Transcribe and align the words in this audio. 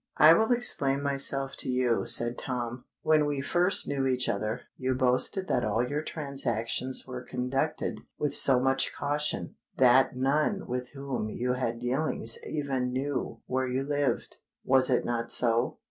"I 0.17 0.33
will 0.33 0.51
explain 0.51 1.03
myself 1.03 1.55
to 1.57 1.69
you," 1.69 2.07
said 2.07 2.35
Tom. 2.35 2.85
"When 3.03 3.27
we 3.27 3.39
first 3.39 3.87
knew 3.87 4.07
each 4.07 4.27
other, 4.27 4.61
you 4.75 4.95
boasted 4.95 5.47
that 5.47 5.63
all 5.63 5.87
your 5.87 6.01
transactions 6.01 7.05
were 7.07 7.21
conducted 7.21 7.99
with 8.17 8.33
so 8.33 8.59
much 8.59 8.93
caution, 8.97 9.57
that 9.77 10.17
none 10.17 10.65
with 10.65 10.87
whom 10.95 11.29
you 11.29 11.53
had 11.53 11.77
dealings 11.77 12.39
even 12.43 12.91
knew 12.91 13.41
where 13.45 13.67
you 13.67 13.83
lived. 13.83 14.37
Was 14.65 14.89
it 14.89 15.05
not 15.05 15.31
so?" 15.31 15.77